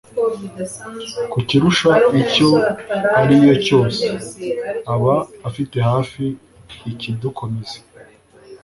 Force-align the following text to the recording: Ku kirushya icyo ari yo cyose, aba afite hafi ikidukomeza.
Ku 1.31 1.37
kirushya 1.47 1.93
icyo 2.21 2.49
ari 3.21 3.35
yo 3.47 3.53
cyose, 3.65 4.07
aba 4.93 5.15
afite 5.47 5.77
hafi 5.89 6.23
ikidukomeza. 6.91 7.77